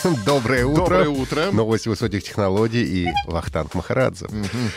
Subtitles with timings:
[0.24, 0.82] Доброе утро.
[0.82, 1.50] Доброе утро.
[1.52, 4.28] Новости высоких технологий и Вахтанг Махарадзе.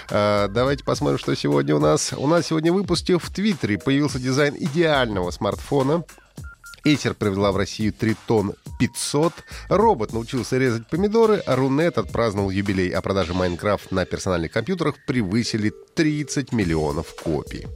[0.10, 2.14] А, давайте посмотрим, что сегодня у нас.
[2.16, 6.04] У нас сегодня в выпуске в Твиттере появился дизайн идеального смартфона.
[6.86, 9.34] Acer привела в Россию Тритон 500.
[9.70, 15.72] Робот научился резать помидоры, а Рунет отпраздновал юбилей, а продажи Майнкрафт на персональных компьютерах превысили
[15.96, 17.68] 30 миллионов копий.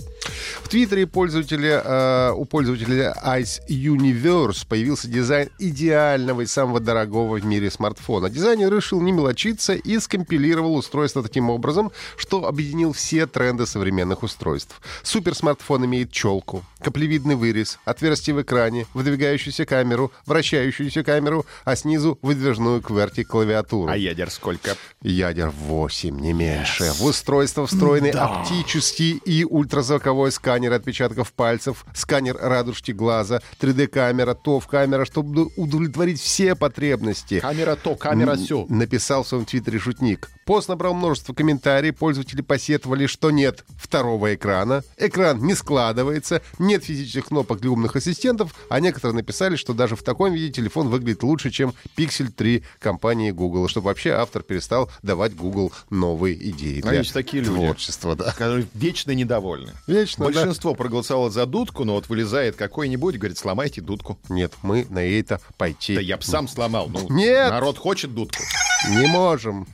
[0.64, 7.46] В Твиттере пользователя, э, у пользователя Ice Universe появился дизайн идеального и самого дорогого в
[7.46, 8.30] мире смартфона.
[8.30, 14.82] Дизайнер решил не мелочиться и скомпилировал устройство таким образом, что объединил все тренды современных устройств.
[15.04, 22.82] Суперсмартфон имеет челку, каплевидный вырез, отверстие в экране, выдвигающуюся камеру, вращающуюся камеру, а снизу выдвижную
[22.82, 23.91] QWERTY клавиатуру.
[23.91, 24.76] А ядер сколько?
[25.02, 26.91] Ядер 8, не меньше.
[26.93, 35.48] В устройство встроены оптический и ультразвуковой сканер отпечатков пальцев, сканер радужки глаза, 3D-камера, ТОВ-камера, чтобы
[35.56, 37.40] удовлетворить все потребности.
[37.40, 38.66] Камера то, камера сё.
[38.70, 40.30] Написал в своем твиттере шутник.
[40.46, 47.26] Пост набрал множество комментариев, пользователи посетовали, что нет второго экрана, экран не складывается, нет физических
[47.26, 51.52] кнопок для умных ассистентов, а некоторые написали, что даже в таком виде телефон выглядит лучше,
[51.52, 57.00] чем Pixel 3 компании Google, чтобы вообще автор перестал давать Google новые идеи А для
[57.00, 57.54] есть такие люди.
[57.55, 58.16] творчества.
[58.16, 58.32] Да.
[58.32, 59.74] Которые вечно недовольны.
[59.86, 60.26] Вечно, да.
[60.26, 64.18] Большинство проголосовало за дудку, но вот вылезает какой-нибудь говорит, сломайте дудку.
[64.29, 66.90] Нет, мы на это пойти Да я бы сам сломал.
[66.90, 67.50] Ну, Нет.
[67.51, 68.44] народ хочет дудку.
[68.90, 69.68] не можем.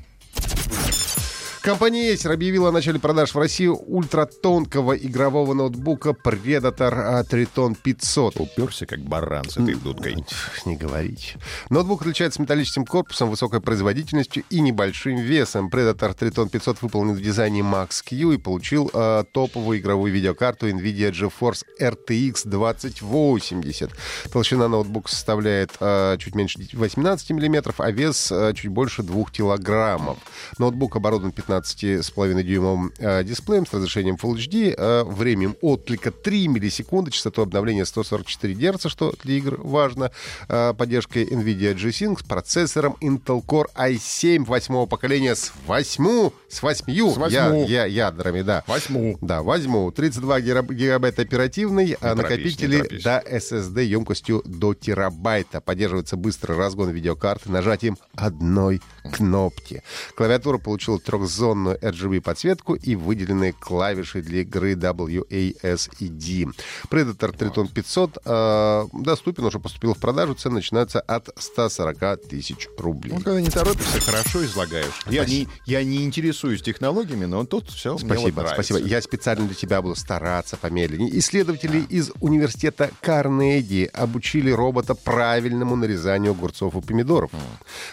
[1.64, 8.42] Компания Acer объявила о начале продаж в Россию ультратонкого игрового ноутбука Predator Triton 500.
[8.42, 10.26] Уперся как баран с этой дудкой.
[10.66, 11.38] Не говорите.
[11.70, 15.70] Ноутбук отличается металлическим корпусом, высокой производительностью и небольшим весом.
[15.70, 21.64] Predator Triton 500 выполнен в дизайне Max-Q и получил э, топовую игровую видеокарту NVIDIA GeForce
[21.80, 23.90] RTX 2080.
[24.34, 30.18] Толщина ноутбука составляет э, чуть меньше 18 мм, а вес э, чуть больше 2 килограммов.
[30.58, 31.32] Ноутбук оборудован
[31.62, 38.54] 15,5-дюймовым э, дисплеем с разрешением Full HD, э, временем отклика 3 миллисекунды, частоту обновления 144
[38.54, 40.12] Гц, что для игр важно,
[40.48, 47.18] э, поддержкой NVIDIA G-Sync, процессором Intel Core i7 восьмого поколения с 8, с 8, С
[47.18, 47.66] восьму.
[47.68, 48.64] я, я, ядрами, да.
[48.68, 49.18] Возьму.
[49.22, 49.92] Да, возьму.
[49.92, 53.04] 32 гигаб- гигабайта оперативный, а торопись, накопители не торопись.
[53.04, 55.62] до SSD емкостью до терабайта.
[55.62, 58.82] Поддерживается быстрый разгон видеокарты нажатием одной
[59.12, 59.84] кнопки.
[60.16, 66.54] Клавиатура получила трехзонную RGB подсветку и выделенные клавиши для игры WASD.
[66.90, 70.36] Predator Triton 500 э, доступен, уже поступил в продажу.
[70.36, 73.14] Цены начинаются от 140 тысяч рублей.
[73.14, 74.94] Ну, когда не торопишься, хорошо излагаешь.
[75.08, 78.80] Я не, я не интересуюсь технологиями, но тут все Спасибо, спасибо.
[78.80, 81.18] Я специально для тебя буду стараться помедленнее.
[81.20, 87.32] Исследователи из университета Карнеги обучили робота правильному нарезанию огурцов и помидоров.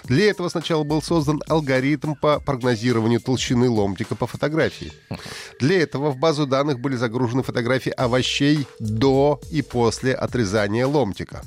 [0.04, 4.92] Для этого сначала был создан алгоритм по прогнозированию толщины ломтика по фотографии.
[5.58, 11.42] Для этого в базу данных были загружены фотографии овощей до и после отрезания ломтика.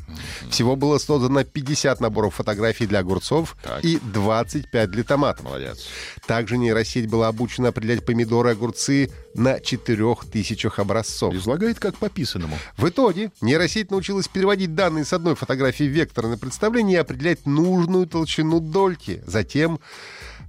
[0.49, 3.83] Всего было создано 50 наборов фотографий для огурцов Так.
[3.83, 5.45] и 25 для томатов.
[5.45, 5.87] Молодец.
[6.25, 11.33] Также нейросеть была обучена определять помидоры и огурцы на 4000 образцов.
[11.33, 12.57] Излагает как по писанному.
[12.77, 18.07] В итоге нейросеть научилась переводить данные с одной фотографии в векторное представление и определять нужную
[18.07, 19.23] толщину дольки.
[19.25, 19.79] Затем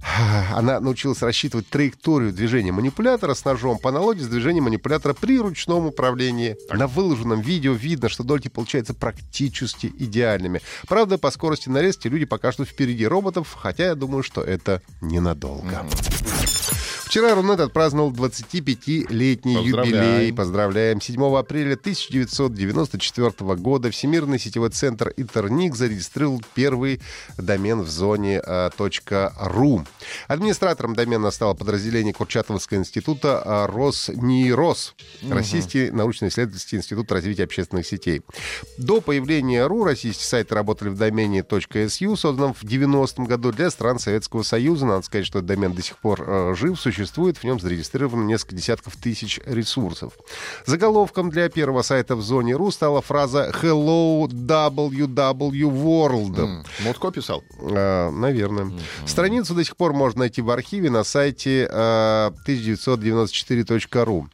[0.53, 5.87] она научилась рассчитывать траекторию движения манипулятора с ножом по аналогии с движением манипулятора при ручном
[5.87, 6.55] управлении.
[6.71, 10.61] На выложенном видео видно, что дольки получаются практически идеальными.
[10.87, 15.85] Правда, по скорости нарезки люди пока что впереди роботов, хотя я думаю, что это ненадолго.
[17.15, 20.15] Вчера Рунет отпраздновал 25-летний Поздравляем.
[20.15, 20.33] юбилей.
[20.33, 20.99] Поздравляем.
[20.99, 26.99] 7 апреля 1994 года Всемирный сетевой центр Интерник зарегистрировал первый
[27.37, 28.69] домен в зоне э,
[29.45, 29.85] .ру.
[30.27, 34.93] Администратором домена стало подразделение Курчатовского института э, Роснейрос,
[35.29, 38.23] Российский научно-исследовательский институт развития общественных сетей.
[38.77, 43.99] До появления РУ российские сайты работали в домене .su, созданном в 90-м году для стран
[43.99, 44.85] Советского Союза.
[44.85, 47.04] Надо сказать, что этот домен до сих пор э, жив, существует,
[47.37, 50.13] в нем зарегистрировано несколько десятков тысяч ресурсов.
[50.65, 56.65] Заголовком для первого сайта в зоне РУ стала фраза «Hello WW World».
[56.83, 57.43] Мутко писал?
[57.59, 58.71] А, наверное.
[59.05, 64.25] Страницу до сих пор можно найти в архиве на сайте а, 1994.ru.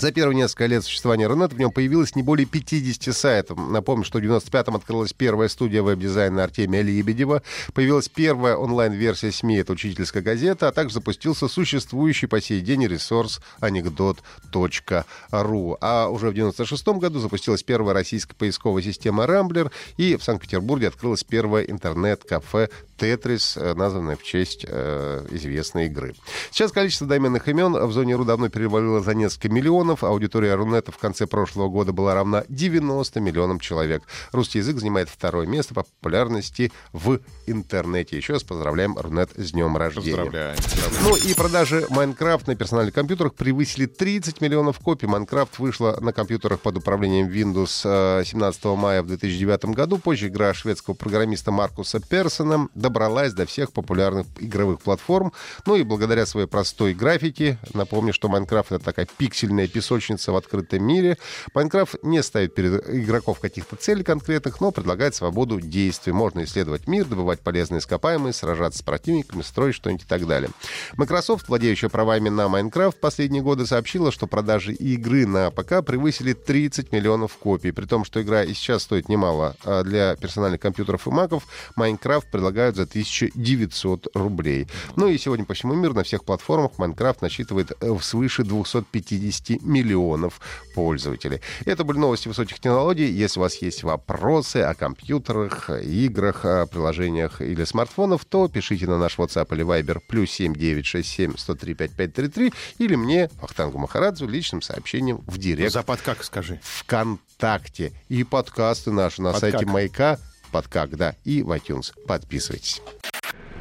[0.00, 3.58] За первые несколько лет существования Рунета в нем появилось не более 50 сайтов.
[3.58, 7.42] Напомню, что в 95-м открылась первая студия веб-дизайна Артемия Лебедева,
[7.74, 13.40] появилась первая онлайн-версия СМИ, это учительская газета, а также запустился существующий по сей день ресурс
[13.58, 15.78] anekdot.ru.
[15.80, 21.24] А уже в 96-м году запустилась первая российская поисковая система Рамблер, и в Санкт-Петербурге открылось
[21.24, 22.68] первое интернет-кафе
[22.98, 26.14] Тетрис, э, названное в честь э, известной игры.
[26.50, 30.04] Сейчас количество доменных имен в зоне РУ давно перевалило за несколько миллионов.
[30.04, 34.02] Аудитория Рунета в конце прошлого года была равна 90 миллионам человек.
[34.32, 38.16] Русский язык занимает второе место по популярности в интернете.
[38.16, 40.16] Еще раз поздравляем Рунет с днем рождения.
[40.16, 40.56] Поздравляем.
[41.02, 45.06] Ну и продажи Майнкрафт на персональных компьютерах превысили 30 миллионов копий.
[45.06, 49.98] Майнкрафт вышла на компьютерах под управлением Windows 17 э, мая в 2009 году.
[49.98, 55.32] Позже игра шведского программиста Маркуса Персона добралась до всех популярных игровых платформ.
[55.66, 60.82] Ну и благодаря своей простой графике, напомню, что Майнкрафт— это такая пиксельная песочница в открытом
[60.82, 61.18] мире.
[61.54, 66.14] Майнкрафт не ставит перед игроков каких-то целей конкретных, но предлагает свободу действий.
[66.14, 70.50] Можно исследовать мир, добывать полезные ископаемые, сражаться с противниками, строить что-нибудь и так далее.
[70.96, 76.90] Microsoft, владеющая правами на Майнкрафт, последние годы сообщила, что продажи игры на ПК превысили 30
[76.90, 77.70] миллионов копий.
[77.70, 81.44] При том, что игра и сейчас стоит немало а для персональных компьютеров и маков,
[81.76, 84.68] Майнкрафт предлагают за 1900 рублей.
[84.96, 90.40] Ну и сегодня по всему миру на всех платформах Майнкрафт насчитывает э, свыше 250 миллионов
[90.74, 91.40] пользователей.
[91.64, 93.10] Это были новости высоких технологий.
[93.10, 99.18] Если у вас есть вопросы о компьютерах, играх, приложениях или смартфонах, то пишите на наш
[99.18, 105.72] WhatsApp или Viber плюс 7967 103 5533 или мне, Вахтангу Махарадзу, личным сообщением в директ.
[105.72, 106.60] Запад как скажи?
[106.62, 107.92] ВКонтакте.
[108.08, 109.68] И подкасты наши на Под сайте как?
[109.68, 111.92] Маяка подкак, да, и в iTunes.
[112.06, 112.82] Подписывайтесь.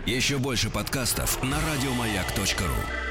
[0.06, 3.07] Еще больше подкастов на радиомаяк.ру.